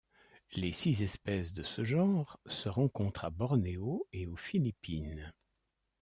[0.53, 5.31] Les six espèces de ce genre se rencontrent à Bornéo et aux Philippines.